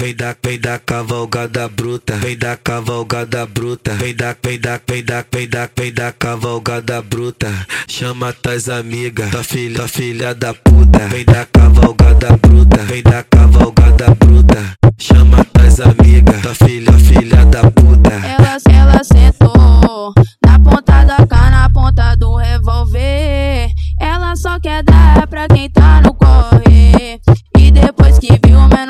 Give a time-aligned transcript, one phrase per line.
[0.00, 5.04] vem da, vem da cavalgada bruta, vem da cavalgada bruta, vem da, vem da, vem
[5.04, 7.48] da, vem da, vem da cavalgada bruta.
[7.86, 13.22] Chama tuas amigas, tua filha, tua filha da puta, vem da cavalgada bruta, vem da
[13.22, 14.72] cavalgada bruta.
[14.96, 18.10] Chama tuas amigas, tua filha, filha da puta.
[18.10, 23.70] Ela, ela sentou na ponta da cana, na ponta do revólver.
[24.00, 26.14] Ela só quer dar pra quem tá no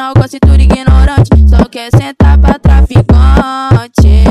[0.00, 4.24] menor gosta tudo ignorante, só quer sentar pra traficante.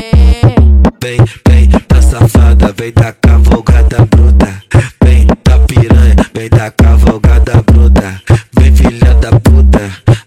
[1.00, 4.62] Vem, vem, tá safada, vem da cavalgada bruta.
[5.02, 8.20] Vem da piranha, vem da cavalgada bruta.
[8.58, 9.80] Vem filha da puta,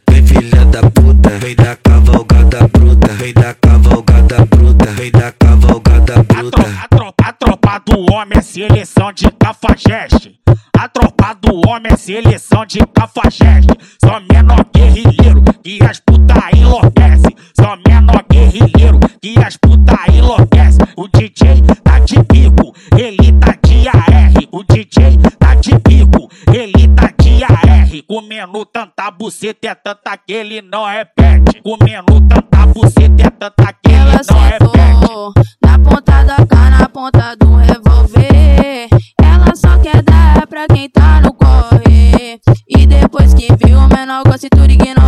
[0.10, 1.30] vem filha da puta.
[1.40, 6.64] Vem da cavalgada bruta, vem da cavalgada bruta, vem da cavalgada A bruta.
[6.64, 10.40] tropa, a tropa, a tropa do homem é seleção de cafajeste.
[10.78, 13.74] A tropa do homem é seleção de cafajeste.
[14.04, 15.33] Só menor guerrilheiro
[15.64, 17.36] que as puta enlouquece.
[17.60, 20.80] Só menor guerrilheiro que as puta enlouquece.
[20.98, 24.34] O DJ tá de bico, ele tá de AR.
[24.52, 28.04] O DJ tá de bico, ele tá de AR.
[28.08, 31.62] Comendo tanta buceta é tanta que ele não repete.
[31.62, 34.76] Comendo tanta buceta é tanta que ele Ela não repete.
[34.76, 38.88] sentou na ponta da cana, na ponta do revólver.
[39.22, 42.40] Ela só quer dar pra quem tá no corre.
[42.68, 45.03] E depois que viu o menor gosta tudo ignorante, só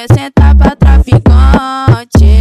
[0.00, 2.40] quer sentar pra traficante.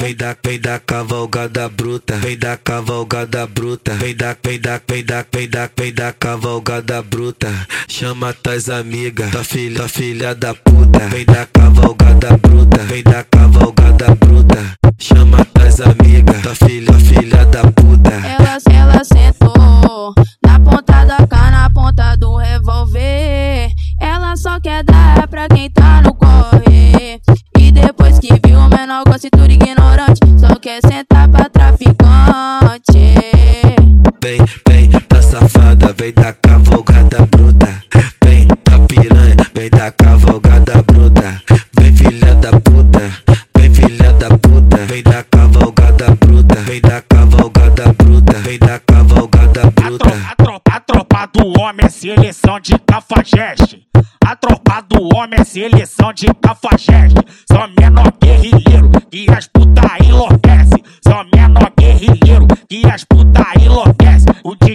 [0.00, 5.04] Vem da, vem da cavalgada bruta, vem da cavalgada bruta, vem da, vem da, vem
[5.04, 7.48] da, vem da, vem da cavalgada bruta.
[7.88, 13.24] Chama tuas amigas, tua filha, tua filha da puta, vem da cavalgada bruta, vem da
[13.24, 14.58] cavalgada bruta.
[14.98, 18.10] Chama tuas amigas, tua filha, tua filha da puta.
[18.10, 23.70] Ela, ela sentou na ponta da cana, na ponta do revólver.
[24.00, 26.15] Ela só quer dar pra quem tá no
[30.66, 33.14] quer sentar pra traficante.
[34.20, 37.84] Vem, vem, tá safada, vem da cavalgada bruta.
[38.24, 41.40] Vem da piranha, vem da cavalgada bruta.
[41.78, 43.12] Vem filha da puta,
[43.56, 44.76] vem filha da puta.
[44.88, 48.32] Vem da cavalgada bruta, vem da cavalgada bruta.
[48.40, 49.98] Vem da cavalgada A bruta.
[49.98, 53.86] tropa, a tropa, a tropa do homem é seleção de cafajeste.
[54.26, 57.22] A tropa do homem é seleção de cafajeste.
[57.52, 58.90] Só menor guerrilheiro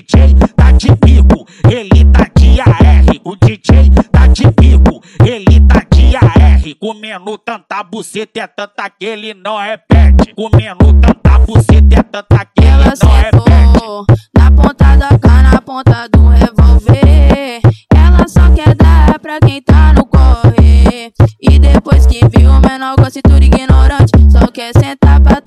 [0.02, 3.06] DJ tá de bico, ele tá de AR.
[3.24, 6.62] O DJ tá de bico, ele tá de AR.
[6.80, 10.34] Comendo tanta buceta é tanta que ele não repete.
[10.34, 13.74] Comendo tanta buceta é tanta que ele Ela não repete.
[13.74, 17.62] sentou na ponta da cana, na ponta do revólver.
[17.94, 21.14] Ela só quer dar pra quem tá no corre.
[21.40, 25.41] E depois que viu o menor gosta tudo ignorante, só quer sentar pra.